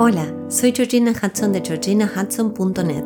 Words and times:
Hola, 0.00 0.32
soy 0.48 0.72
Georgina 0.72 1.10
Hudson 1.10 1.52
de 1.52 1.60
georginahudson.net. 1.60 3.04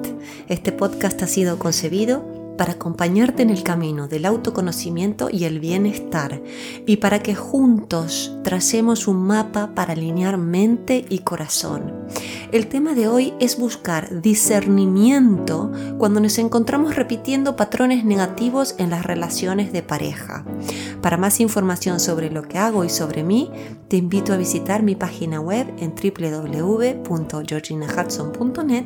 Este 0.49 0.73
podcast 0.73 1.23
ha 1.23 1.27
sido 1.27 1.59
concebido 1.59 2.23
para 2.59 2.73
acompañarte 2.73 3.43
en 3.43 3.49
el 3.49 3.63
camino 3.63 4.09
del 4.09 4.27
autoconocimiento 4.27 5.31
y 5.33 5.45
el 5.45 5.59
bienestar 5.59 6.43
y 6.87 6.99
para 6.99 7.21
que 7.21 7.35
juntos 7.35 8.37
tracemos 8.45 9.09
un 9.09 9.23
mapa 9.23 9.75
para 9.75 9.95
alinear 9.95 10.37
mente 10.37 11.07
y 11.09 11.21
corazón. 11.21 11.95
El 12.53 12.67
tema 12.67 12.95
de 12.95 13.09
hoy 13.09 13.33
es 13.41 13.59
buscar 13.59 14.21
discernimiento 14.21 15.73
cuando 15.97 16.21
nos 16.21 16.37
encontramos 16.37 16.95
repitiendo 16.95 17.57
patrones 17.57 18.05
negativos 18.05 18.75
en 18.77 18.91
las 18.91 19.07
relaciones 19.07 19.73
de 19.73 19.83
pareja. 19.83 20.45
Para 21.03 21.17
más 21.17 21.41
información 21.41 21.99
sobre 21.99 22.31
lo 22.31 22.43
que 22.43 22.59
hago 22.59 22.85
y 22.85 22.89
sobre 22.89 23.25
mí, 23.25 23.51
te 23.89 23.97
invito 23.97 24.33
a 24.33 24.37
visitar 24.37 24.85
mi 24.85 24.95
página 24.95 25.41
web 25.41 25.67
en 25.79 25.97
www.georginahudson.net 25.97 28.85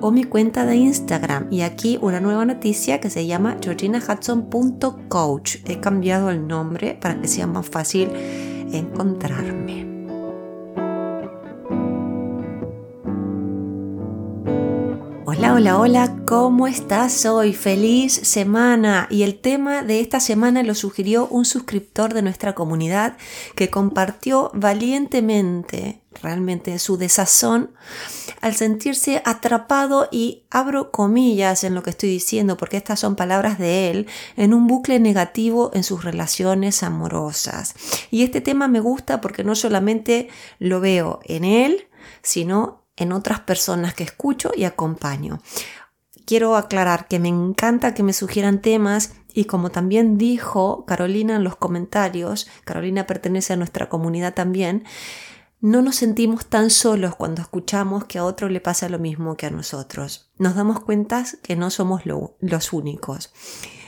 o 0.00 0.12
mi 0.12 0.22
cuenta 0.24 0.64
de 0.64 0.76
Instagram. 0.76 1.48
Y 1.50 1.62
aquí 1.62 1.98
una 2.00 2.20
nueva 2.20 2.44
noticia 2.44 3.00
que 3.00 3.10
se 3.10 3.26
llama 3.26 3.56
georginahudson.coach. 3.60 5.56
He 5.66 5.80
cambiado 5.80 6.30
el 6.30 6.46
nombre 6.46 6.96
para 7.00 7.20
que 7.20 7.26
sea 7.26 7.48
más 7.48 7.68
fácil 7.68 8.12
encontrarme. 8.72 9.89
Hola, 15.52 15.78
hola, 15.78 16.16
¿cómo 16.26 16.68
estás 16.68 17.26
hoy? 17.26 17.54
Feliz 17.54 18.12
semana. 18.12 19.08
Y 19.10 19.24
el 19.24 19.40
tema 19.40 19.82
de 19.82 19.98
esta 19.98 20.20
semana 20.20 20.62
lo 20.62 20.76
sugirió 20.76 21.26
un 21.26 21.44
suscriptor 21.44 22.14
de 22.14 22.22
nuestra 22.22 22.54
comunidad 22.54 23.16
que 23.56 23.68
compartió 23.68 24.52
valientemente 24.54 26.02
realmente 26.22 26.78
su 26.78 26.98
desazón 26.98 27.72
al 28.40 28.54
sentirse 28.54 29.22
atrapado 29.24 30.08
y 30.12 30.44
abro 30.50 30.92
comillas 30.92 31.64
en 31.64 31.74
lo 31.74 31.82
que 31.82 31.90
estoy 31.90 32.10
diciendo 32.10 32.56
porque 32.56 32.76
estas 32.76 33.00
son 33.00 33.16
palabras 33.16 33.58
de 33.58 33.90
él 33.90 34.06
en 34.36 34.54
un 34.54 34.68
bucle 34.68 35.00
negativo 35.00 35.72
en 35.74 35.82
sus 35.82 36.04
relaciones 36.04 36.84
amorosas. 36.84 37.74
Y 38.12 38.22
este 38.22 38.40
tema 38.40 38.68
me 38.68 38.78
gusta 38.78 39.20
porque 39.20 39.42
no 39.42 39.56
solamente 39.56 40.28
lo 40.60 40.80
veo 40.80 41.18
en 41.24 41.42
él, 41.42 41.88
sino 42.22 42.79
en 43.00 43.12
otras 43.12 43.40
personas 43.40 43.94
que 43.94 44.04
escucho 44.04 44.52
y 44.54 44.64
acompaño. 44.64 45.40
Quiero 46.26 46.54
aclarar 46.54 47.08
que 47.08 47.18
me 47.18 47.28
encanta 47.28 47.94
que 47.94 48.02
me 48.02 48.12
sugieran 48.12 48.60
temas 48.60 49.14
y 49.34 49.46
como 49.46 49.70
también 49.70 50.18
dijo 50.18 50.84
Carolina 50.86 51.36
en 51.36 51.44
los 51.44 51.56
comentarios, 51.56 52.48
Carolina 52.64 53.06
pertenece 53.06 53.52
a 53.52 53.56
nuestra 53.56 53.88
comunidad 53.88 54.34
también, 54.34 54.84
no 55.60 55.82
nos 55.82 55.96
sentimos 55.96 56.46
tan 56.46 56.70
solos 56.70 57.16
cuando 57.16 57.42
escuchamos 57.42 58.04
que 58.04 58.18
a 58.18 58.24
otro 58.24 58.48
le 58.48 58.60
pasa 58.60 58.88
lo 58.88 58.98
mismo 58.98 59.36
que 59.36 59.46
a 59.46 59.50
nosotros. 59.50 60.30
Nos 60.38 60.54
damos 60.54 60.80
cuenta 60.80 61.24
que 61.42 61.54
no 61.54 61.70
somos 61.70 62.02
los 62.06 62.72
únicos. 62.72 63.32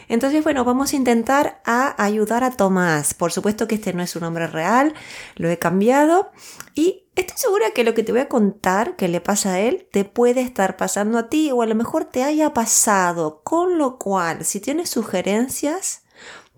Entonces, 0.08 0.44
bueno, 0.44 0.64
vamos 0.64 0.92
a 0.92 0.96
intentar 0.96 1.62
a 1.64 2.02
ayudar 2.02 2.44
a 2.44 2.50
Tomás. 2.50 3.14
Por 3.14 3.32
supuesto 3.32 3.66
que 3.66 3.76
este 3.76 3.94
no 3.94 4.02
es 4.02 4.14
un 4.16 4.22
nombre 4.22 4.46
real, 4.46 4.92
lo 5.36 5.48
he 5.48 5.58
cambiado 5.58 6.30
y 6.74 7.01
estoy 7.16 7.36
segura 7.36 7.70
que 7.72 7.84
lo 7.84 7.94
que 7.94 8.02
te 8.02 8.12
voy 8.12 8.22
a 8.22 8.28
contar 8.28 8.96
que 8.96 9.08
le 9.08 9.20
pasa 9.20 9.54
a 9.54 9.60
él 9.60 9.86
te 9.90 10.04
puede 10.04 10.40
estar 10.40 10.76
pasando 10.76 11.18
a 11.18 11.28
ti 11.28 11.50
o 11.52 11.62
a 11.62 11.66
lo 11.66 11.74
mejor 11.74 12.04
te 12.04 12.24
haya 12.24 12.54
pasado. 12.54 13.40
Con 13.44 13.78
lo 13.78 13.98
cual, 13.98 14.44
si 14.44 14.60
tienes 14.60 14.90
sugerencias, 14.90 16.02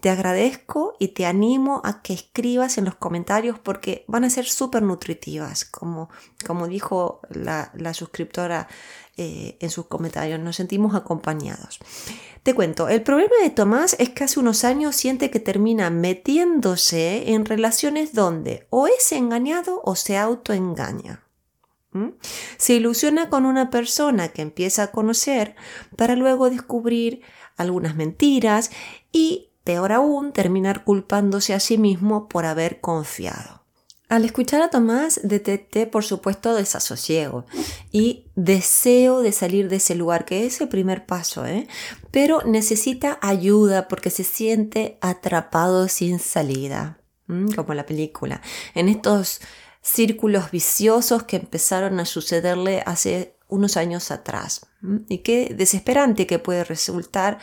te 0.05 0.10
agradezco 0.10 0.97
y 0.98 1.08
te 1.08 1.24
animo 1.24 1.80
a 1.83 2.02
que 2.02 2.12
escribas 2.12 2.77
en 2.77 2.84
los 2.84 2.94
comentarios 2.94 3.58
porque 3.58 4.05
van 4.06 4.24
a 4.24 4.28
ser 4.28 4.44
súper 4.44 4.83
nutritivas, 4.83 5.64
como, 5.64 6.11
como 6.46 6.69
dijo 6.69 7.22
la, 7.30 7.70
suscriptora 7.94 8.69
eh, 9.16 9.56
en 9.61 9.70
sus 9.70 9.86
comentarios. 9.86 10.38
Nos 10.41 10.56
sentimos 10.56 10.94
acompañados. 10.94 11.79
Te 12.42 12.52
cuento, 12.52 12.90
el 12.90 13.02
problema 13.02 13.33
de 13.42 13.48
Tomás 13.48 13.96
es 13.98 14.11
que 14.11 14.24
hace 14.24 14.40
unos 14.40 14.64
años 14.64 14.95
siente 14.95 15.30
que 15.30 15.40
termina 15.40 15.89
metiéndose 15.89 17.33
en 17.33 17.46
relaciones 17.46 18.12
donde 18.12 18.67
o 18.68 18.86
es 18.86 19.11
engañado 19.11 19.80
o 19.86 19.96
se 19.96 20.18
autoengaña. 20.18 21.24
Se 22.58 22.74
ilusiona 22.74 23.30
con 23.30 23.46
una 23.46 23.70
persona 23.70 24.29
que 24.29 24.42
empieza 24.42 24.83
a 24.83 24.90
conocer 24.90 25.56
para 25.96 26.14
luego 26.14 26.50
descubrir 26.50 27.23
algunas 27.56 27.96
mentiras 27.96 28.70
y, 29.12 29.48
peor 29.64 29.92
aún, 29.92 30.33
terminar 30.33 30.85
culpándose 30.85 31.55
a 31.55 31.61
sí 31.61 31.79
mismo 31.79 32.29
por 32.29 32.45
haber 32.45 32.80
confiado. 32.80 33.64
Al 34.11 34.25
escuchar 34.25 34.61
a 34.61 34.69
Tomás 34.69 35.19
detecté 35.25 35.86
por 35.86 36.05
supuesto 36.05 36.55
desasosiego 36.55 37.47
y 37.91 38.27
deseo 38.36 39.23
de 39.23 39.33
salir 39.33 39.69
de 39.70 39.77
ese 39.77 39.95
lugar, 39.95 40.27
que 40.27 40.45
es 40.45 40.61
el 40.61 40.69
primer 40.69 41.07
paso, 41.07 41.47
¿eh? 41.47 41.67
pero 42.11 42.42
necesita 42.45 43.19
ayuda 43.23 43.89
porque 43.89 44.11
se 44.11 44.23
siente 44.23 44.98
atrapado 45.01 45.89
sin 45.89 46.19
salida, 46.19 47.01
como 47.27 47.73
la 47.73 47.86
película, 47.86 48.42
en 48.74 48.91
estos 48.91 49.41
círculos 49.80 50.51
viciosos 50.51 51.23
que 51.23 51.36
empezaron 51.36 51.98
a 51.98 52.05
sucederle 52.05 52.83
hace 52.85 53.36
unos 53.48 53.77
años 53.77 54.11
atrás. 54.11 54.67
Y 55.08 55.19
qué 55.19 55.55
desesperante 55.57 56.27
que 56.27 56.39
puede 56.39 56.64
resultar 56.64 57.39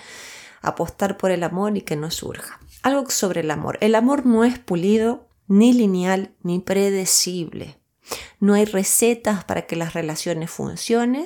apostar 0.62 1.18
por 1.18 1.32
el 1.32 1.44
amor 1.44 1.76
y 1.78 1.82
que 1.82 1.96
no 1.96 2.12
surja. 2.12 2.60
Algo 2.84 3.10
sobre 3.10 3.42
el 3.42 3.52
amor. 3.52 3.78
El 3.82 3.96
amor 3.96 4.26
no 4.26 4.44
es 4.44 4.60
pulido, 4.60 5.28
ni 5.48 5.74
lineal 5.74 6.34
ni 6.44 6.60
predecible. 6.60 7.78
No 8.40 8.54
hay 8.54 8.66
recetas 8.66 9.44
para 9.44 9.68
que 9.68 9.76
las 9.76 9.94
relaciones 9.94 10.50
funcionen, 10.50 11.26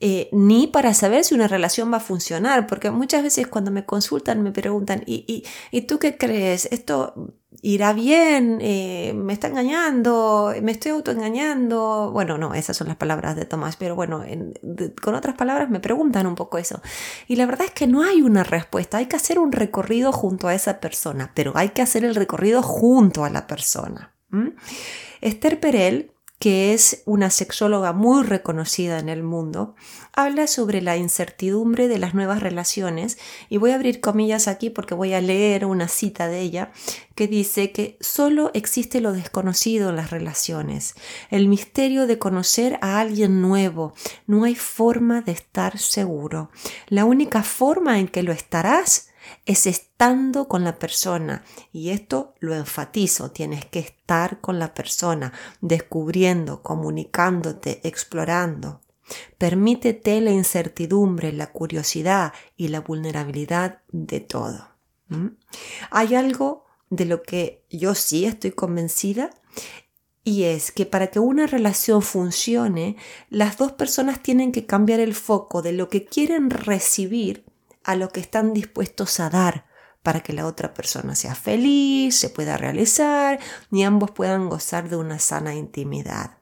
eh, 0.00 0.28
ni 0.32 0.66
para 0.66 0.94
saber 0.94 1.24
si 1.24 1.34
una 1.34 1.46
relación 1.46 1.92
va 1.92 1.98
a 1.98 2.00
funcionar, 2.00 2.66
porque 2.66 2.90
muchas 2.90 3.22
veces 3.22 3.46
cuando 3.46 3.70
me 3.70 3.84
consultan 3.84 4.42
me 4.42 4.50
preguntan, 4.50 5.02
¿y, 5.06 5.44
y, 5.70 5.80
tú 5.82 5.98
qué 5.98 6.16
crees? 6.16 6.66
¿Esto 6.72 7.34
irá 7.62 7.92
bien? 7.92 8.58
Eh, 8.60 9.12
¿Me 9.14 9.32
está 9.32 9.48
engañando? 9.48 10.54
¿Me 10.62 10.72
estoy 10.72 10.92
autoengañando? 10.92 12.10
Bueno, 12.12 12.38
no, 12.38 12.54
esas 12.54 12.76
son 12.76 12.88
las 12.88 12.96
palabras 12.96 13.36
de 13.36 13.44
Tomás, 13.44 13.76
pero 13.76 13.94
bueno, 13.94 14.24
con 15.02 15.14
otras 15.14 15.36
palabras 15.36 15.70
me 15.70 15.80
preguntan 15.80 16.26
un 16.26 16.34
poco 16.34 16.58
eso. 16.58 16.80
Y 17.26 17.36
la 17.36 17.46
verdad 17.46 17.66
es 17.66 17.72
que 17.72 17.86
no 17.86 18.02
hay 18.02 18.22
una 18.22 18.44
respuesta, 18.44 18.98
hay 18.98 19.06
que 19.06 19.16
hacer 19.16 19.38
un 19.38 19.52
recorrido 19.52 20.12
junto 20.12 20.48
a 20.48 20.54
esa 20.54 20.80
persona, 20.80 21.32
pero 21.34 21.52
hay 21.54 21.70
que 21.70 21.82
hacer 21.82 22.04
el 22.04 22.14
recorrido 22.14 22.62
junto 22.62 23.24
a 23.24 23.30
la 23.30 23.46
persona. 23.46 24.14
Esther 25.20 25.58
Perel 25.58 26.09
que 26.40 26.72
es 26.72 27.02
una 27.04 27.28
sexóloga 27.28 27.92
muy 27.92 28.24
reconocida 28.24 28.98
en 28.98 29.10
el 29.10 29.22
mundo, 29.22 29.74
habla 30.14 30.46
sobre 30.46 30.80
la 30.80 30.96
incertidumbre 30.96 31.86
de 31.86 31.98
las 31.98 32.14
nuevas 32.14 32.42
relaciones 32.42 33.18
y 33.50 33.58
voy 33.58 33.72
a 33.72 33.74
abrir 33.74 34.00
comillas 34.00 34.48
aquí 34.48 34.70
porque 34.70 34.94
voy 34.94 35.12
a 35.12 35.20
leer 35.20 35.66
una 35.66 35.86
cita 35.86 36.28
de 36.28 36.40
ella 36.40 36.72
que 37.14 37.28
dice 37.28 37.72
que 37.72 37.98
solo 38.00 38.50
existe 38.54 39.02
lo 39.02 39.12
desconocido 39.12 39.90
en 39.90 39.96
las 39.96 40.10
relaciones, 40.10 40.94
el 41.30 41.46
misterio 41.46 42.06
de 42.06 42.18
conocer 42.18 42.78
a 42.80 43.00
alguien 43.00 43.42
nuevo, 43.42 43.92
no 44.26 44.44
hay 44.44 44.54
forma 44.54 45.20
de 45.20 45.32
estar 45.32 45.78
seguro. 45.78 46.50
La 46.88 47.04
única 47.04 47.42
forma 47.42 47.98
en 47.98 48.08
que 48.08 48.22
lo 48.22 48.32
estarás 48.32 49.09
es 49.46 49.66
estando 49.66 50.48
con 50.48 50.64
la 50.64 50.78
persona. 50.78 51.44
Y 51.72 51.90
esto 51.90 52.34
lo 52.40 52.54
enfatizo, 52.54 53.30
tienes 53.30 53.64
que 53.64 53.80
estar 53.80 54.40
con 54.40 54.58
la 54.58 54.74
persona, 54.74 55.32
descubriendo, 55.60 56.62
comunicándote, 56.62 57.80
explorando. 57.84 58.80
Permítete 59.38 60.20
la 60.20 60.30
incertidumbre, 60.30 61.32
la 61.32 61.50
curiosidad 61.52 62.32
y 62.56 62.68
la 62.68 62.80
vulnerabilidad 62.80 63.80
de 63.90 64.20
todo. 64.20 64.68
Hay 65.90 66.14
algo 66.14 66.64
de 66.88 67.04
lo 67.04 67.22
que 67.22 67.64
yo 67.70 67.94
sí 67.94 68.24
estoy 68.24 68.52
convencida 68.52 69.30
y 70.22 70.44
es 70.44 70.70
que 70.70 70.86
para 70.86 71.08
que 71.08 71.18
una 71.18 71.46
relación 71.46 72.02
funcione, 72.02 72.96
las 73.30 73.56
dos 73.56 73.72
personas 73.72 74.22
tienen 74.22 74.52
que 74.52 74.66
cambiar 74.66 75.00
el 75.00 75.14
foco 75.14 75.62
de 75.62 75.72
lo 75.72 75.88
que 75.88 76.04
quieren 76.04 76.50
recibir 76.50 77.44
a 77.84 77.96
lo 77.96 78.08
que 78.10 78.20
están 78.20 78.52
dispuestos 78.52 79.20
a 79.20 79.30
dar 79.30 79.66
para 80.02 80.20
que 80.20 80.32
la 80.32 80.46
otra 80.46 80.72
persona 80.72 81.14
sea 81.14 81.34
feliz, 81.34 82.16
se 82.16 82.30
pueda 82.30 82.56
realizar 82.56 83.38
y 83.70 83.82
ambos 83.82 84.10
puedan 84.10 84.48
gozar 84.48 84.88
de 84.88 84.96
una 84.96 85.18
sana 85.18 85.54
intimidad. 85.54 86.38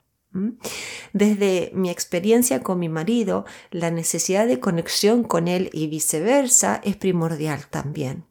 Desde 1.12 1.70
mi 1.74 1.90
experiencia 1.90 2.62
con 2.62 2.78
mi 2.78 2.88
marido, 2.88 3.44
la 3.70 3.90
necesidad 3.90 4.46
de 4.46 4.60
conexión 4.60 5.24
con 5.24 5.48
él 5.48 5.70
y 5.72 5.88
viceversa 5.88 6.80
es 6.84 6.96
primordial 6.96 7.66
también. 7.68 8.24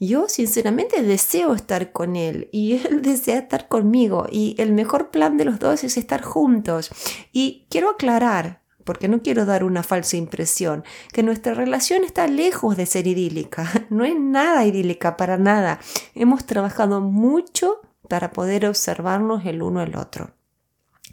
Yo 0.00 0.28
sinceramente 0.28 1.02
deseo 1.02 1.54
estar 1.54 1.92
con 1.92 2.16
él 2.16 2.48
y 2.52 2.72
él 2.86 3.02
desea 3.02 3.38
estar 3.38 3.68
conmigo 3.68 4.26
y 4.30 4.54
el 4.58 4.72
mejor 4.72 5.10
plan 5.10 5.36
de 5.36 5.44
los 5.44 5.58
dos 5.58 5.84
es 5.84 5.96
estar 5.96 6.22
juntos. 6.22 6.90
Y 7.32 7.66
quiero 7.70 7.90
aclarar, 7.90 8.59
porque 8.84 9.08
no 9.08 9.22
quiero 9.22 9.44
dar 9.44 9.64
una 9.64 9.82
falsa 9.82 10.16
impresión, 10.16 10.84
que 11.12 11.22
nuestra 11.22 11.54
relación 11.54 12.04
está 12.04 12.26
lejos 12.26 12.76
de 12.76 12.86
ser 12.86 13.06
idílica. 13.06 13.70
No 13.90 14.04
es 14.04 14.18
nada 14.18 14.64
idílica 14.64 15.16
para 15.16 15.36
nada. 15.36 15.80
Hemos 16.14 16.46
trabajado 16.46 17.00
mucho 17.00 17.80
para 18.08 18.32
poder 18.32 18.66
observarnos 18.66 19.44
el 19.44 19.62
uno 19.62 19.82
el 19.82 19.96
otro. 19.96 20.34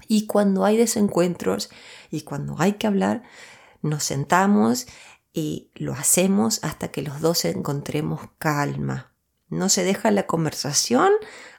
Y 0.07 0.27
cuando 0.27 0.63
hay 0.63 0.77
desencuentros 0.77 1.69
y 2.11 2.21
cuando 2.21 2.55
hay 2.59 2.73
que 2.73 2.87
hablar, 2.87 3.23
nos 3.81 4.03
sentamos 4.03 4.87
y 5.33 5.71
lo 5.75 5.93
hacemos 5.93 6.59
hasta 6.63 6.89
que 6.89 7.01
los 7.01 7.21
dos 7.21 7.45
encontremos 7.45 8.21
calma. 8.37 9.11
No 9.49 9.69
se 9.69 9.83
deja 9.83 10.11
la 10.11 10.27
conversación 10.27 11.09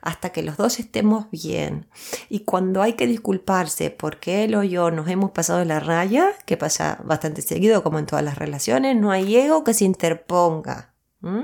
hasta 0.02 0.30
que 0.30 0.42
los 0.42 0.56
dos 0.56 0.78
estemos 0.78 1.30
bien. 1.30 1.88
Y 2.28 2.40
cuando 2.40 2.82
hay 2.82 2.94
que 2.94 3.06
disculparse 3.06 3.90
porque 3.90 4.44
él 4.44 4.54
o 4.54 4.62
yo 4.62 4.90
nos 4.90 5.08
hemos 5.08 5.30
pasado 5.30 5.64
la 5.64 5.80
raya, 5.80 6.30
que 6.46 6.56
pasa 6.56 7.00
bastante 7.04 7.42
seguido 7.42 7.82
como 7.82 7.98
en 7.98 8.06
todas 8.06 8.24
las 8.24 8.38
relaciones, 8.38 8.96
no 8.96 9.10
hay 9.10 9.36
ego 9.36 9.64
que 9.64 9.74
se 9.74 9.84
interponga. 9.84 10.94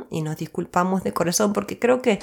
Y 0.08 0.22
nos 0.22 0.36
disculpamos 0.36 1.02
de 1.02 1.12
corazón 1.12 1.52
porque 1.52 1.80
creo 1.80 2.00
que, 2.00 2.20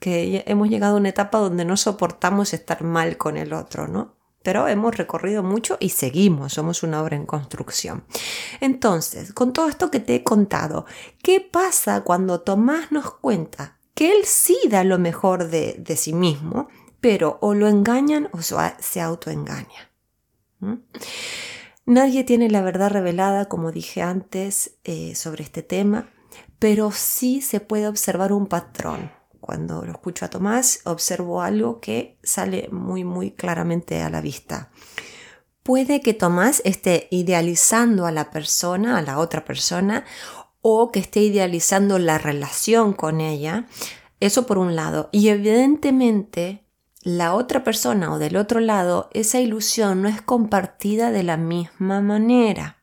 que 0.00 0.42
hemos 0.46 0.68
llegado 0.68 0.96
a 0.96 0.98
una 0.98 1.10
etapa 1.10 1.38
donde 1.38 1.64
no 1.64 1.76
soportamos 1.76 2.52
estar 2.52 2.82
mal 2.82 3.16
con 3.16 3.36
el 3.36 3.52
otro, 3.52 3.86
¿no? 3.86 4.17
Pero 4.48 4.66
hemos 4.66 4.96
recorrido 4.96 5.42
mucho 5.42 5.76
y 5.78 5.90
seguimos, 5.90 6.54
somos 6.54 6.82
una 6.82 7.02
obra 7.02 7.16
en 7.16 7.26
construcción. 7.26 8.04
Entonces, 8.62 9.34
con 9.34 9.52
todo 9.52 9.68
esto 9.68 9.90
que 9.90 10.00
te 10.00 10.14
he 10.14 10.24
contado, 10.24 10.86
¿qué 11.22 11.42
pasa 11.42 12.00
cuando 12.00 12.40
Tomás 12.40 12.90
nos 12.90 13.12
cuenta 13.12 13.76
que 13.92 14.10
él 14.10 14.24
sí 14.24 14.58
da 14.70 14.84
lo 14.84 14.98
mejor 14.98 15.50
de, 15.50 15.84
sí 15.98 16.14
mismo, 16.14 16.68
pero 17.02 17.36
o 17.42 17.52
lo 17.52 17.68
engañan 17.68 18.30
o 18.32 18.38
se 18.40 19.02
autoengaña? 19.02 19.90
¿Mm? 20.60 20.76
Nadie 21.84 22.24
tiene 22.24 22.48
la 22.48 22.62
verdad 22.62 22.88
revelada, 22.90 23.50
como 23.50 23.70
dije 23.70 24.00
antes, 24.00 24.78
eh, 24.84 25.14
sobre 25.14 25.44
este 25.44 25.62
tema, 25.62 26.08
pero 26.58 26.90
sí 26.90 27.42
se 27.42 27.60
puede 27.60 27.86
observar 27.86 28.32
un 28.32 28.46
patrón 28.46 29.17
cuando 29.40 29.84
lo 29.84 29.92
escucho 29.92 30.24
a 30.24 30.30
Tomás, 30.30 30.80
observo 30.84 31.42
algo 31.42 31.80
que 31.80 32.18
sale 32.22 32.68
muy, 32.72 33.04
muy 33.04 33.30
claramente 33.30 34.02
a 34.02 34.10
la 34.10 34.20
vista. 34.20 34.70
Puede 35.62 36.00
que 36.00 36.14
Tomás 36.14 36.62
esté 36.64 37.08
idealizando 37.10 38.06
a 38.06 38.12
la 38.12 38.30
persona, 38.30 38.96
a 38.96 39.02
la 39.02 39.18
otra 39.18 39.44
persona, 39.44 40.04
o 40.62 40.90
que 40.90 41.00
esté 41.00 41.20
idealizando 41.20 41.98
la 41.98 42.18
relación 42.18 42.92
con 42.92 43.20
ella. 43.20 43.66
Eso 44.20 44.46
por 44.46 44.58
un 44.58 44.76
lado. 44.76 45.08
Y 45.12 45.28
evidentemente 45.28 46.64
la 47.02 47.34
otra 47.34 47.64
persona 47.64 48.12
o 48.12 48.18
del 48.18 48.36
otro 48.36 48.60
lado, 48.60 49.08
esa 49.12 49.40
ilusión 49.40 50.02
no 50.02 50.08
es 50.08 50.20
compartida 50.20 51.10
de 51.10 51.22
la 51.22 51.36
misma 51.36 52.00
manera. 52.00 52.77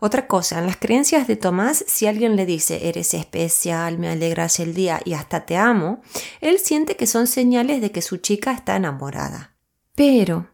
Otra 0.00 0.26
cosa, 0.26 0.58
en 0.58 0.66
las 0.66 0.76
creencias 0.76 1.26
de 1.26 1.36
Tomás, 1.36 1.84
si 1.86 2.06
alguien 2.06 2.36
le 2.36 2.46
dice 2.46 2.88
eres 2.88 3.14
especial, 3.14 3.98
me 3.98 4.08
alegras 4.08 4.60
el 4.60 4.74
día 4.74 5.00
y 5.04 5.14
hasta 5.14 5.46
te 5.46 5.56
amo, 5.56 6.00
él 6.40 6.58
siente 6.58 6.96
que 6.96 7.06
son 7.06 7.26
señales 7.26 7.80
de 7.80 7.90
que 7.90 8.02
su 8.02 8.16
chica 8.16 8.52
está 8.52 8.76
enamorada. 8.76 9.54
Pero 9.94 10.48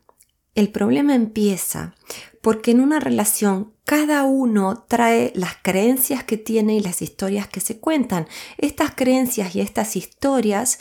el 0.55 0.71
problema 0.71 1.15
empieza 1.15 1.95
porque 2.41 2.71
en 2.71 2.81
una 2.81 3.01
relación 3.01 3.75
cada 3.85 4.25
uno 4.25 4.85
trae 4.89 5.33
las 5.35 5.57
creencias 5.63 6.25
que 6.25 6.37
tiene 6.37 6.77
y 6.77 6.81
las 6.81 7.03
historias 7.03 7.47
que 7.47 7.61
se 7.61 7.79
cuentan. 7.79 8.27
Estas 8.59 8.93
creencias 8.95 9.55
y 9.55 9.61
estas 9.61 9.97
historias 9.97 10.79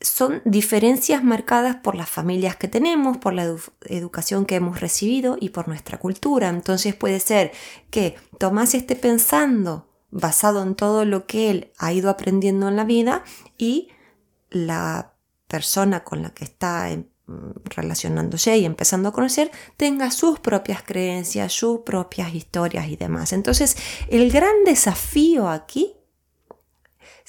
son 0.00 0.40
diferencias 0.44 1.22
marcadas 1.22 1.76
por 1.76 1.94
las 1.94 2.08
familias 2.08 2.56
que 2.56 2.68
tenemos, 2.68 3.18
por 3.18 3.34
la 3.34 3.54
educación 3.82 4.46
que 4.46 4.56
hemos 4.56 4.80
recibido 4.80 5.36
y 5.38 5.50
por 5.50 5.68
nuestra 5.68 5.98
cultura. 5.98 6.48
Entonces 6.48 6.94
puede 6.94 7.20
ser 7.20 7.52
que 7.90 8.16
Tomás 8.38 8.74
esté 8.74 8.96
pensando 8.96 9.88
basado 10.10 10.62
en 10.62 10.74
todo 10.74 11.04
lo 11.04 11.26
que 11.26 11.50
él 11.50 11.72
ha 11.78 11.92
ido 11.92 12.10
aprendiendo 12.10 12.68
en 12.68 12.76
la 12.76 12.84
vida 12.84 13.22
y 13.58 13.88
la 14.50 15.14
persona 15.46 16.02
con 16.02 16.22
la 16.22 16.30
que 16.30 16.44
está 16.44 16.90
em, 16.90 17.04
relacionándose 17.64 18.56
y 18.58 18.64
empezando 18.64 19.10
a 19.10 19.12
conocer 19.12 19.50
tenga 19.76 20.10
sus 20.10 20.40
propias 20.40 20.82
creencias, 20.82 21.52
sus 21.52 21.80
propias 21.80 22.34
historias 22.34 22.88
y 22.88 22.96
demás. 22.96 23.32
Entonces 23.32 23.76
el 24.08 24.30
gran 24.32 24.64
desafío 24.64 25.48
aquí 25.48 25.94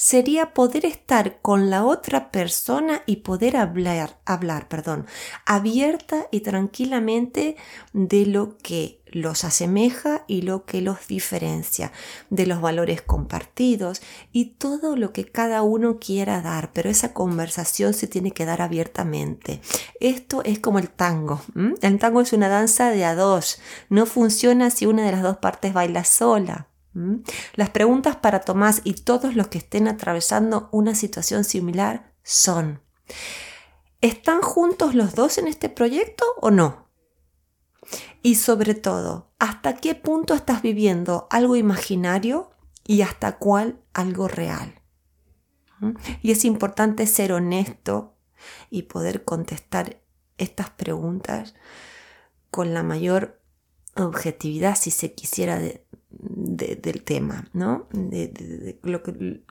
sería 0.01 0.55
poder 0.55 0.83
estar 0.87 1.41
con 1.43 1.69
la 1.69 1.85
otra 1.85 2.31
persona 2.31 3.03
y 3.05 3.17
poder 3.17 3.55
hablar, 3.55 4.17
hablar, 4.25 4.67
perdón, 4.67 5.05
abierta 5.45 6.25
y 6.31 6.39
tranquilamente 6.39 7.55
de 7.93 8.25
lo 8.25 8.57
que 8.57 9.03
los 9.05 9.43
asemeja 9.43 10.23
y 10.25 10.41
lo 10.41 10.65
que 10.65 10.81
los 10.81 11.07
diferencia, 11.07 11.91
de 12.31 12.47
los 12.47 12.61
valores 12.61 13.03
compartidos 13.03 14.01
y 14.31 14.55
todo 14.55 14.95
lo 14.95 15.13
que 15.13 15.25
cada 15.25 15.61
uno 15.61 15.99
quiera 15.99 16.41
dar, 16.41 16.73
pero 16.73 16.89
esa 16.89 17.13
conversación 17.13 17.93
se 17.93 18.07
tiene 18.07 18.31
que 18.31 18.45
dar 18.45 18.63
abiertamente. 18.63 19.61
Esto 19.99 20.41
es 20.43 20.57
como 20.57 20.79
el 20.79 20.89
tango. 20.89 21.43
El 21.83 21.99
tango 21.99 22.21
es 22.21 22.33
una 22.33 22.49
danza 22.49 22.89
de 22.89 23.05
a 23.05 23.13
dos, 23.13 23.61
no 23.89 24.07
funciona 24.07 24.71
si 24.71 24.87
una 24.87 25.05
de 25.05 25.11
las 25.11 25.21
dos 25.21 25.37
partes 25.37 25.73
baila 25.73 26.05
sola. 26.05 26.70
¿Mm? 26.93 27.17
Las 27.55 27.69
preguntas 27.69 28.17
para 28.17 28.41
Tomás 28.41 28.81
y 28.83 28.93
todos 28.93 29.35
los 29.35 29.47
que 29.47 29.59
estén 29.59 29.87
atravesando 29.87 30.69
una 30.71 30.95
situación 30.95 31.43
similar 31.43 32.13
son, 32.23 32.81
¿están 34.01 34.41
juntos 34.41 34.93
los 34.95 35.15
dos 35.15 35.37
en 35.37 35.47
este 35.47 35.69
proyecto 35.69 36.25
o 36.41 36.51
no? 36.51 36.89
Y 38.21 38.35
sobre 38.35 38.75
todo, 38.75 39.31
¿hasta 39.39 39.77
qué 39.77 39.95
punto 39.95 40.33
estás 40.33 40.61
viviendo 40.61 41.27
algo 41.29 41.55
imaginario 41.55 42.51
y 42.85 43.01
hasta 43.01 43.37
cuál 43.37 43.81
algo 43.93 44.27
real? 44.27 44.81
¿Mm? 45.79 45.91
Y 46.21 46.31
es 46.31 46.45
importante 46.45 47.07
ser 47.07 47.33
honesto 47.33 48.15
y 48.69 48.83
poder 48.83 49.23
contestar 49.23 50.01
estas 50.37 50.69
preguntas 50.71 51.53
con 52.49 52.73
la 52.73 52.83
mayor 52.83 53.41
objetividad, 53.95 54.75
si 54.75 54.91
se 54.91 55.13
quisiera, 55.13 55.59
del 56.11 57.03
tema, 57.03 57.49
¿no? 57.53 57.87
De, 57.91 58.79
lo 58.83 59.03
que, 59.03 59.43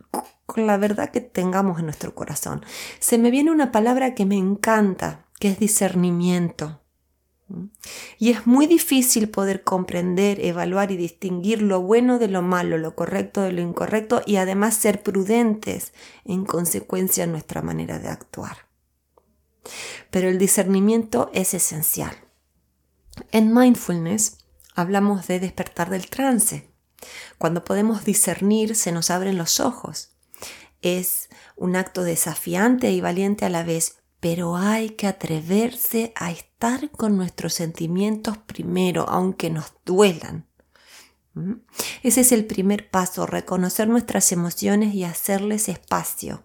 con 0.47 0.67
la 0.67 0.77
verdad 0.77 1.11
que 1.11 1.21
tengamos 1.21 1.79
en 1.79 1.87
nuestro 1.87 2.15
corazón. 2.15 2.65
Se 2.99 3.19
me 3.19 3.31
viene 3.31 3.51
una 3.51 3.73
palabra 3.73 4.15
que 4.15 4.27
me 4.27 4.37
encanta, 4.37 5.27
que 5.39 5.49
es 5.49 5.59
discernimiento. 5.59 6.81
Y 8.19 8.31
es 8.31 8.47
muy 8.47 8.67
difícil 8.67 9.29
poder 9.29 9.65
comprender, 9.65 10.45
evaluar 10.45 10.93
y 10.93 10.97
distinguir 10.97 11.63
lo 11.63 11.83
bueno 11.83 12.19
de 12.19 12.29
lo 12.29 12.43
malo, 12.43 12.79
lo 12.79 12.95
correcto 12.95 13.43
de 13.43 13.53
lo 13.53 13.61
incorrecto 13.61 14.23
y 14.25 14.37
además 14.37 14.75
ser 14.75 15.03
prudentes 15.03 15.93
en 16.25 16.45
consecuencia 16.45 17.25
en 17.25 17.33
nuestra 17.33 17.61
manera 17.63 17.99
de 17.99 18.09
actuar. 18.09 18.69
Pero 20.11 20.29
el 20.29 20.39
discernimiento 20.39 21.31
es 21.35 21.55
esencial. 21.55 22.15
En 23.33 23.53
mindfulness 23.53 24.39
hablamos 24.81 25.27
de 25.27 25.41
despertar 25.41 25.91
del 25.91 26.09
trance. 26.09 26.71
Cuando 27.39 27.65
podemos 27.65 28.05
discernir 28.05 28.77
se 28.77 28.93
nos 28.93 29.11
abren 29.11 29.39
los 29.39 29.61
ojos. 29.61 30.17
Es 30.83 31.29
un 31.57 31.77
acto 31.77 32.03
desafiante 32.03 32.91
y 32.91 33.01
valiente 33.01 33.45
a 33.45 33.51
la 33.51 33.63
vez, 33.63 33.99
pero 34.19 34.57
hay 34.57 34.91
que 34.91 35.07
atreverse 35.07 36.13
a 36.17 36.31
estar 36.31 36.91
con 36.91 37.17
nuestros 37.17 37.55
sentimientos 37.55 38.39
primero, 38.39 39.09
aunque 39.09 39.51
nos 39.51 39.73
duelan. 39.85 40.47
¿Mm? 41.35 41.55
Ese 42.03 42.23
es 42.23 42.33
el 42.33 42.47
primer 42.47 42.91
paso, 42.91 43.27
reconocer 43.27 43.89
nuestras 43.89 44.33
emociones 44.33 44.95
y 44.95 45.05
hacerles 45.05 45.69
espacio. 45.69 46.45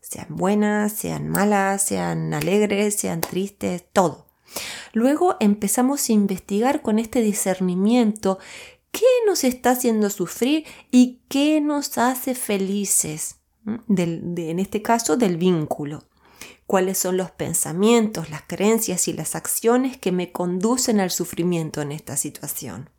Sean 0.00 0.28
buenas, 0.30 0.92
sean 0.92 1.28
malas, 1.28 1.84
sean 1.84 2.32
alegres, 2.32 2.94
sean 2.96 3.20
tristes, 3.20 3.84
todo. 3.92 4.27
Luego 4.92 5.36
empezamos 5.40 6.08
a 6.08 6.12
investigar 6.12 6.82
con 6.82 6.98
este 6.98 7.20
discernimiento 7.20 8.38
qué 8.90 9.06
nos 9.26 9.44
está 9.44 9.70
haciendo 9.70 10.10
sufrir 10.10 10.64
y 10.90 11.20
qué 11.28 11.60
nos 11.60 11.98
hace 11.98 12.34
felices, 12.34 13.36
en 13.88 14.58
este 14.58 14.82
caso 14.82 15.16
del 15.16 15.36
vínculo. 15.36 16.04
Cuáles 16.66 16.98
son 16.98 17.16
los 17.16 17.30
pensamientos, 17.30 18.28
las 18.28 18.42
creencias 18.42 19.08
y 19.08 19.14
las 19.14 19.34
acciones 19.34 19.96
que 19.96 20.12
me 20.12 20.32
conducen 20.32 21.00
al 21.00 21.10
sufrimiento 21.10 21.80
en 21.80 21.92
esta 21.92 22.16
situación. 22.18 22.90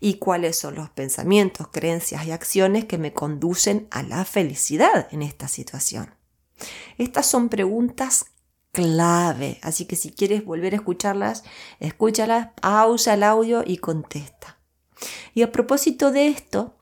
Y 0.00 0.14
cuáles 0.14 0.58
son 0.58 0.74
los 0.74 0.90
pensamientos, 0.90 1.68
creencias 1.68 2.26
y 2.26 2.32
acciones 2.32 2.84
que 2.84 2.98
me 2.98 3.12
conducen 3.12 3.86
a 3.92 4.02
la 4.02 4.24
felicidad 4.24 5.06
en 5.12 5.22
esta 5.22 5.46
situación. 5.46 6.12
Estas 6.98 7.26
son 7.26 7.48
preguntas 7.48 8.26
clave. 8.72 9.58
Así 9.62 9.84
que 9.84 9.96
si 9.96 10.10
quieres 10.10 10.44
volver 10.44 10.72
a 10.72 10.76
escucharlas, 10.76 11.44
escúchalas, 11.78 12.48
pausa 12.60 13.14
el 13.14 13.22
audio 13.22 13.62
y 13.64 13.76
contesta. 13.76 14.58
Y 15.34 15.42
a 15.42 15.52
propósito 15.52 16.10
de 16.10 16.28
esto, 16.28 16.76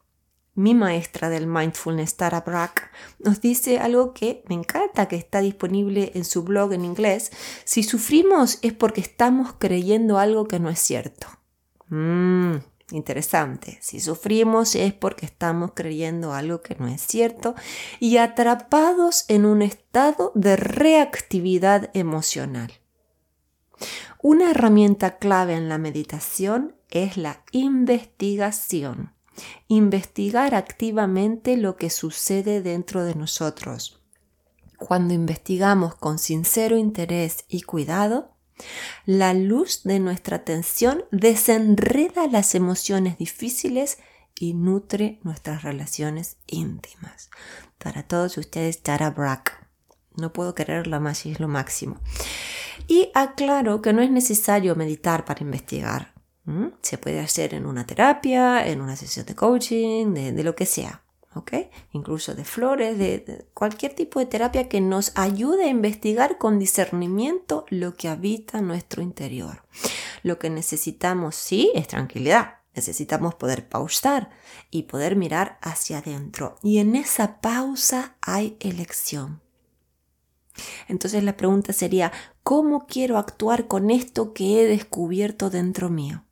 mi 0.55 0.75
maestra 0.75 1.29
del 1.29 1.47
mindfulness, 1.47 2.17
Tara 2.17 2.41
Brack, 2.41 2.91
nos 3.19 3.41
dice 3.41 3.79
algo 3.79 4.15
que 4.15 4.43
me 4.49 4.55
encanta, 4.55 5.09
que 5.09 5.17
está 5.17 5.41
disponible 5.41 6.13
en 6.15 6.25
su 6.25 6.43
blog 6.43 6.73
en 6.73 6.85
inglés. 6.85 7.31
Si 7.65 7.83
sufrimos 7.83 8.59
es 8.63 8.73
porque 8.73 9.01
estamos 9.01 9.55
creyendo 9.59 10.19
algo 10.19 10.47
que 10.47 10.61
no 10.61 10.69
es 10.69 10.79
cierto. 10.79 11.29
Mm, 11.89 12.57
Interesante, 12.91 13.79
si 13.81 14.01
sufrimos 14.01 14.75
es 14.75 14.93
porque 14.93 15.25
estamos 15.25 15.73
creyendo 15.75 16.33
algo 16.33 16.61
que 16.61 16.75
no 16.75 16.89
es 16.89 17.01
cierto 17.01 17.55
y 18.01 18.17
atrapados 18.17 19.25
en 19.29 19.47
un 19.47 19.63
estado 19.63 20.33
de 20.35 20.57
reactividad 20.57 21.91
emocional. 21.95 22.73
Una 24.23 24.51
herramienta 24.51 25.19
clave 25.19 25.55
en 25.55 25.69
la 25.69 25.79
meditación 25.79 26.75
es 26.91 27.17
la 27.17 27.45
investigación. 27.53 29.15
Investigar 29.69 30.55
activamente 30.55 31.57
lo 31.57 31.77
que 31.77 31.89
sucede 31.91 32.61
dentro 32.61 33.05
de 33.05 33.15
nosotros. 33.15 34.03
Cuando 34.77 35.15
investigamos 35.15 35.95
con 35.95 36.19
sincero 36.19 36.77
interés 36.77 37.45
y 37.49 37.63
cuidado, 37.63 38.30
la 39.07 39.35
luz 39.35 39.83
de 39.85 40.01
nuestra 40.01 40.39
atención 40.39 41.05
desenreda 41.11 42.27
las 42.27 42.55
emociones 42.55 43.19
difíciles 43.19 43.99
y 44.39 44.55
nutre 44.55 45.21
nuestras 45.23 45.63
relaciones 45.63 46.39
íntimas. 46.47 47.31
Para 47.79 48.03
todos 48.03 48.39
ustedes, 48.39 48.83
Tara 48.83 49.11
Brack. 49.11 49.67
No 50.17 50.33
puedo 50.33 50.55
quererla 50.55 50.99
más 51.01 51.25
y 51.27 51.33
es 51.33 51.41
lo 51.41 51.49
máximo. 51.49 52.01
Y 52.89 53.11
aclaro 53.15 53.83
que 53.83 53.93
no 53.93 54.03
es 54.03 54.11
necesario 54.11 54.75
meditar 54.75 55.25
para 55.25 55.43
investigar. 55.43 56.15
Se 56.83 56.99
puede 56.99 57.21
hacer 57.21 57.55
en 57.55 57.65
una 57.65 57.87
terapia, 57.87 58.67
en 58.67 58.81
una 58.81 58.97
sesión 58.97 59.25
de 59.25 59.37
coaching, 59.37 60.15
de, 60.15 60.43
lo 60.43 60.57
que 60.57 60.67
sea. 60.67 61.03
Incluso 61.93 62.35
de 62.35 62.45
flores, 62.45 62.99
de, 62.99 63.47
cualquier 63.55 63.95
tipo 63.95 64.19
de 64.21 64.27
terapia 64.27 64.69
que 64.69 64.81
nos 64.81 65.13
ayude 65.17 65.65
a 65.65 65.69
investigar 65.69 66.39
con 66.39 66.59
discernimiento 66.59 67.65
lo 67.69 67.95
que 67.95 68.09
habita 68.09 68.61
nuestro 68.61 69.03
interior. 69.03 69.63
Lo 70.23 70.39
que 70.39 70.51
necesitamos, 70.51 71.37
sí, 71.37 71.71
es 71.75 71.87
tranquilidad. 71.89 72.57
Necesitamos 72.75 73.35
poder 73.35 73.69
pausar 73.69 74.31
y 74.71 74.85
poder 74.85 75.17
mirar 75.17 75.59
hacia 75.61 75.99
adentro. 75.99 76.57
Y 76.63 76.79
en 76.79 76.95
esa 76.97 77.41
pausa 77.41 78.17
hay 78.21 78.57
elección. 78.61 79.41
Entonces 80.89 81.23
la 81.25 81.37
pregunta 81.37 81.73
sería, 81.73 82.13
¿cómo 82.43 82.87
quiero 82.87 83.19
actuar 83.19 83.67
con 83.67 83.91
esto 83.91 84.33
que 84.33 84.61
he 84.61 84.67
descubierto 84.67 85.51
dentro 85.51 85.89
mío? 85.89 86.25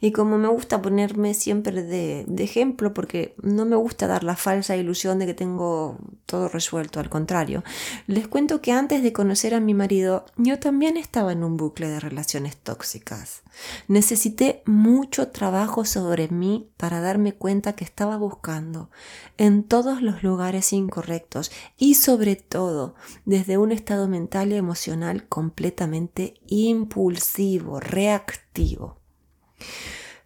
Y 0.00 0.12
como 0.12 0.38
me 0.38 0.48
gusta 0.48 0.82
ponerme 0.82 1.34
siempre 1.34 1.82
de, 1.82 2.26
ejemplo, 2.38 2.92
porque 2.92 3.34
no 3.42 3.64
me 3.64 3.76
gusta 3.76 4.06
dar 4.06 4.24
la 4.24 4.36
falsa 4.36 4.76
ilusión 4.76 5.18
de 5.18 5.26
que 5.26 5.34
tengo 5.34 5.98
todo 6.26 6.48
resuelto, 6.48 7.00
al 7.00 7.08
contrario, 7.08 7.62
les 8.06 8.26
cuento 8.26 8.60
que 8.60 8.72
antes 8.72 9.02
de 9.02 9.12
conocer 9.12 9.54
a 9.54 9.60
mi 9.60 9.74
marido, 9.74 10.24
yo 10.36 10.58
también 10.58 10.96
estaba 10.96 11.32
en 11.32 11.44
un 11.44 11.56
bucle 11.56 11.88
de 11.88 12.00
relaciones 12.00 12.56
tóxicas. 12.56 13.42
Necesité 13.88 14.62
mucho 14.66 15.28
trabajo 15.28 15.84
sobre 15.84 16.28
mí 16.28 16.70
para 16.76 17.00
darme 17.00 17.34
cuenta 17.34 17.74
que 17.74 17.84
estaba 17.84 18.16
buscando 18.16 18.90
en 19.36 19.62
todos 19.62 20.02
los 20.02 20.22
lugares 20.22 20.72
incorrectos 20.72 21.52
y 21.76 21.94
sobre 21.94 22.36
todo 22.36 22.94
desde 23.24 23.58
un 23.58 23.72
estado 23.72 24.08
mental 24.08 24.52
y 24.52 24.56
emocional 24.56 25.28
completamente 25.28 26.34
impulsivo, 26.46 27.80
reactivo. 27.80 29.01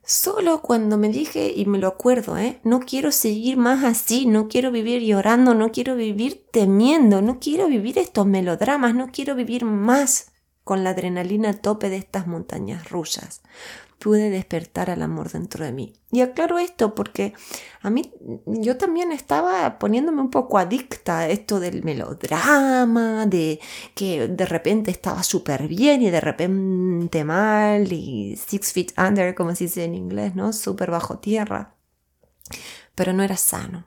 Solo 0.05 0.63
cuando 0.63 0.99
me 0.99 1.09
dije, 1.09 1.53
y 1.55 1.67
me 1.67 1.79
lo 1.79 1.89
acuerdo, 1.89 2.39
¿eh? 2.39 2.61
no 2.63 2.79
quiero 2.81 3.11
seguir 3.11 3.57
más 3.57 3.83
así, 3.83 4.27
no 4.27 4.47
quiero 4.47 4.71
vivir 4.71 5.03
llorando, 5.03 5.53
no 5.55 5.73
quiero 5.73 5.97
vivir 5.97 6.45
temiendo, 6.53 7.23
no 7.23 7.41
quiero 7.41 7.67
vivir 7.67 7.99
estos 7.99 8.25
melodramas, 8.25 8.95
no 8.95 9.09
quiero 9.11 9.35
vivir 9.35 9.65
más 9.65 10.31
con 10.63 10.85
la 10.85 10.91
adrenalina 10.91 11.51
a 11.51 11.55
tope 11.55 11.91
de 11.91 11.97
estas 11.97 12.29
montañas 12.29 12.89
rusas 12.89 13.43
pude 13.99 14.31
despertar 14.31 14.91
al 14.91 15.03
amor 15.03 15.31
dentro 15.31 15.65
de 15.65 15.73
mí. 15.73 15.95
Y 16.13 16.21
aclaro 16.21 16.59
esto 16.59 16.95
porque 16.95 17.35
a 17.83 17.91
mí 17.91 18.13
yo 18.47 18.77
también 18.77 19.13
estaba 19.13 19.79
poniéndome 19.79 20.21
un 20.21 20.31
poco 20.31 20.59
adicta 20.59 21.21
a 21.21 21.29
esto 21.29 21.61
del 21.61 21.83
melodrama, 21.83 23.27
de 23.27 23.61
que 23.95 24.29
de 24.29 24.47
repente 24.47 24.91
estaba 24.91 25.23
súper 25.23 25.69
bien 25.69 26.03
y 26.03 26.11
de 26.11 26.21
repente 26.21 27.25
mal 27.25 27.93
y 27.93 28.37
six 28.37 28.73
feet 28.73 28.93
under, 28.99 29.35
como 29.35 29.55
se 29.55 29.65
dice 29.65 29.85
en 29.85 29.95
inglés, 29.95 30.35
¿no? 30.35 30.53
Súper 30.53 30.91
bajo 30.91 31.19
tierra. 31.19 31.75
Pero 32.95 33.13
no 33.13 33.23
era 33.23 33.37
sano. 33.37 33.87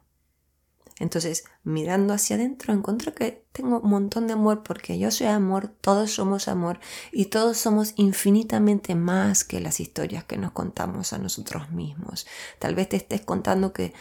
Entonces, 1.00 1.46
mirando 1.64 2.14
hacia 2.14 2.36
adentro, 2.36 2.74
encuentro 2.74 3.16
que 3.16 3.46
tengo 3.54 3.80
un 3.80 3.90
montón 3.90 4.28
de 4.28 4.34
amor 4.34 4.64
porque 4.64 5.00
yo 5.00 5.10
soy 5.12 5.28
amor, 5.28 5.70
todos 5.82 6.12
somos 6.12 6.50
amor 6.50 6.80
y 7.12 7.26
todos 7.26 7.58
somos 7.58 7.94
infinitamente 7.96 8.96
más 8.96 9.46
que 9.46 9.62
las 9.62 9.80
historias 9.80 10.26
que 10.26 10.38
nos 10.38 10.52
contamos 10.52 11.14
a 11.14 11.18
nosotros 11.18 11.72
mismos. 11.72 12.28
Tal 12.60 12.76
vez 12.76 12.90
te 12.90 12.98
estés 12.98 13.22
contando 13.22 13.72
que 13.72 13.94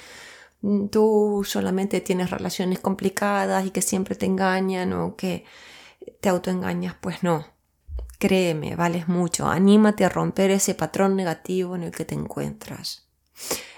mm, 0.63 0.89
tú 0.89 1.45
solamente 1.47 2.01
tienes 2.01 2.31
relaciones 2.31 2.81
complicadas 2.81 3.65
y 3.65 3.71
que 3.71 3.81
siempre 3.83 4.17
te 4.17 4.27
engañan 4.27 4.93
o 4.93 5.15
que 5.15 5.45
te 6.21 6.29
autoengañas. 6.29 6.97
Pues 7.01 7.23
no, 7.23 7.47
créeme, 8.19 8.75
vales 8.75 9.07
mucho. 9.07 9.47
Anímate 9.47 10.05
a 10.05 10.09
romper 10.09 10.51
ese 10.51 10.75
patrón 10.75 11.15
negativo 11.15 11.77
en 11.77 11.85
el 11.85 11.93
que 11.93 12.05
te 12.05 12.17
encuentras. 12.17 13.08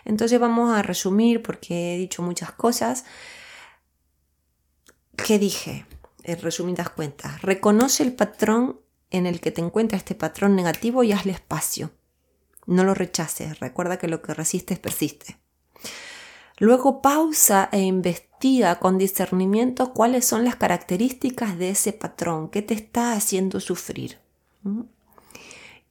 Entonces 0.04 0.40
vamos 0.40 0.76
a 0.76 0.82
resumir 0.82 1.42
porque 1.42 1.94
he 1.94 1.98
dicho 1.98 2.22
muchas 2.22 2.52
cosas. 2.52 3.04
¿Qué 5.16 5.38
dije? 5.38 5.86
En 6.22 6.40
resumidas 6.40 6.90
cuentas, 6.90 7.40
reconoce 7.42 8.02
el 8.02 8.12
patrón 8.12 8.80
en 9.10 9.26
el 9.26 9.40
que 9.40 9.50
te 9.50 9.60
encuentra 9.60 9.98
este 9.98 10.14
patrón 10.14 10.54
negativo 10.54 11.02
y 11.02 11.12
hazle 11.12 11.32
espacio. 11.32 11.90
No 12.66 12.84
lo 12.84 12.94
rechaces, 12.94 13.58
recuerda 13.58 13.98
que 13.98 14.08
lo 14.08 14.22
que 14.22 14.34
resistes 14.34 14.78
persiste. 14.78 15.38
Luego 16.58 17.00
pausa 17.00 17.70
e 17.72 17.80
investiga 17.80 18.78
con 18.78 18.98
discernimiento 18.98 19.94
cuáles 19.94 20.26
son 20.26 20.44
las 20.44 20.56
características 20.56 21.58
de 21.58 21.70
ese 21.70 21.92
patrón, 21.92 22.50
qué 22.50 22.60
te 22.60 22.74
está 22.74 23.14
haciendo 23.14 23.60
sufrir. 23.60 24.18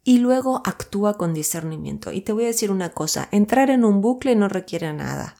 Y 0.03 0.19
luego 0.19 0.61
actúa 0.65 1.17
con 1.17 1.33
discernimiento. 1.33 2.11
Y 2.11 2.21
te 2.21 2.31
voy 2.31 2.45
a 2.45 2.47
decir 2.47 2.71
una 2.71 2.89
cosa, 2.89 3.27
entrar 3.31 3.69
en 3.69 3.83
un 3.83 4.01
bucle 4.01 4.35
no 4.35 4.47
requiere 4.47 4.91
nada, 4.93 5.35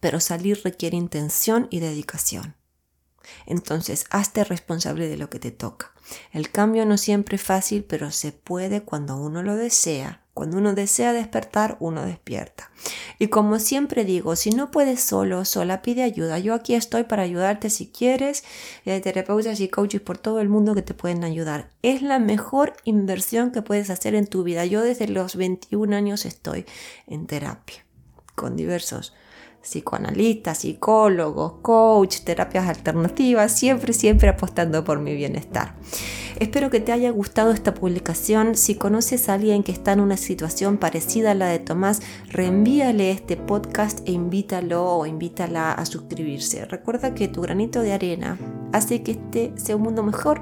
pero 0.00 0.20
salir 0.20 0.60
requiere 0.64 0.96
intención 0.96 1.68
y 1.70 1.80
dedicación. 1.80 2.56
Entonces, 3.46 4.06
hazte 4.10 4.44
responsable 4.44 5.08
de 5.08 5.16
lo 5.16 5.30
que 5.30 5.38
te 5.38 5.50
toca. 5.50 5.92
El 6.32 6.50
cambio 6.50 6.86
no 6.86 6.96
siempre 6.96 7.36
es 7.36 7.42
fácil, 7.42 7.84
pero 7.84 8.10
se 8.10 8.32
puede 8.32 8.82
cuando 8.82 9.16
uno 9.16 9.42
lo 9.42 9.54
desea 9.54 10.20
cuando 10.40 10.56
uno 10.56 10.72
desea 10.72 11.12
despertar, 11.12 11.76
uno 11.80 12.02
despierta. 12.06 12.70
Y 13.22 13.28
como 13.28 13.58
siempre 13.58 14.06
digo, 14.06 14.34
si 14.34 14.48
no 14.48 14.70
puedes 14.70 15.02
solo, 15.02 15.44
sola, 15.44 15.82
pide 15.82 16.02
ayuda. 16.02 16.38
Yo 16.38 16.54
aquí 16.54 16.74
estoy 16.74 17.04
para 17.04 17.22
ayudarte 17.22 17.68
si 17.68 17.86
quieres. 17.86 18.44
hay 18.86 18.98
terapeutas 19.02 19.60
y 19.60 19.68
coaches 19.68 20.00
por 20.00 20.16
todo 20.16 20.40
el 20.40 20.48
mundo 20.48 20.74
que 20.74 20.80
te 20.80 20.94
pueden 20.94 21.22
ayudar. 21.22 21.68
Es 21.82 22.00
la 22.00 22.18
mejor 22.18 22.72
inversión 22.84 23.52
que 23.52 23.60
puedes 23.60 23.90
hacer 23.90 24.14
en 24.14 24.26
tu 24.26 24.42
vida. 24.42 24.64
Yo 24.64 24.80
desde 24.80 25.06
los 25.06 25.36
21 25.36 25.94
años 25.94 26.24
estoy 26.24 26.64
en 27.06 27.26
terapia 27.26 27.84
con 28.34 28.56
diversos 28.56 29.12
psicoanalistas, 29.60 30.56
psicólogos, 30.56 31.60
coach, 31.60 32.20
terapias 32.20 32.70
alternativas, 32.70 33.52
siempre, 33.52 33.92
siempre 33.92 34.30
apostando 34.30 34.82
por 34.82 34.98
mi 34.98 35.14
bienestar. 35.14 35.74
Espero 36.40 36.70
que 36.70 36.80
te 36.80 36.90
haya 36.90 37.10
gustado 37.10 37.50
esta 37.50 37.74
publicación. 37.74 38.54
Si 38.54 38.74
conoces 38.74 39.28
a 39.28 39.34
alguien 39.34 39.62
que 39.62 39.72
está 39.72 39.92
en 39.92 40.00
una 40.00 40.16
situación 40.16 40.78
parecida 40.78 41.32
a 41.32 41.34
la 41.34 41.48
de 41.48 41.58
Tomás, 41.58 42.00
reenvíale 42.30 43.10
este 43.10 43.36
podcast 43.36 44.00
e 44.08 44.12
invítalo 44.12 44.86
o 44.86 45.04
invítala 45.04 45.72
a 45.72 45.84
suscribirse. 45.84 46.64
Recuerda 46.64 47.14
que 47.14 47.28
tu 47.28 47.42
granito 47.42 47.82
de 47.82 47.92
arena 47.92 48.38
hace 48.72 49.02
que 49.02 49.12
este 49.12 49.52
sea 49.56 49.76
un 49.76 49.82
mundo 49.82 50.02
mejor. 50.02 50.40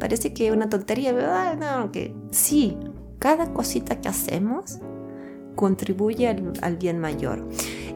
Parece 0.00 0.34
que 0.34 0.48
es 0.48 0.52
una 0.52 0.68
tontería, 0.68 1.12
¿verdad? 1.12 1.56
No, 1.56 1.92
que 1.92 2.12
sí, 2.32 2.76
cada 3.20 3.52
cosita 3.52 4.00
que 4.00 4.08
hacemos 4.08 4.80
contribuye 5.54 6.26
al, 6.26 6.76
bien 6.78 6.98
mayor. 6.98 7.48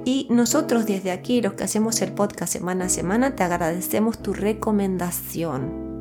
Y 0.05 0.29
nosotros 0.31 0.87
desde 0.87 1.11
aquí, 1.11 1.43
los 1.43 1.55
que 1.55 1.65
hacemos 1.65 2.03
el 2.03 2.13
podcast 2.13 2.53
semana 2.53 2.85
a 2.85 2.89
semana, 2.89 3.35
te 3.35 3.43
agradecemos 3.43 4.23
tu 4.23 4.33
recomendación. 4.33 5.92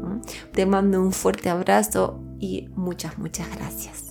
Te 0.53 0.65
mando 0.65 1.01
un 1.01 1.13
fuerte 1.13 1.49
abrazo 1.49 2.21
y 2.39 2.67
muchas, 2.75 3.17
muchas 3.17 3.49
gracias. 3.55 4.10